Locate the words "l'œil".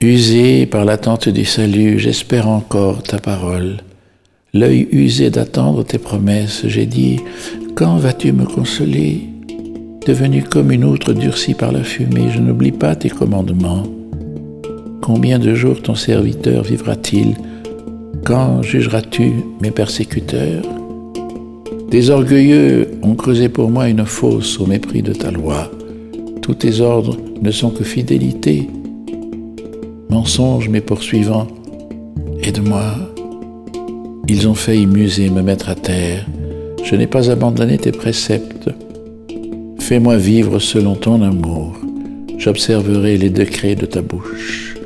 4.54-4.86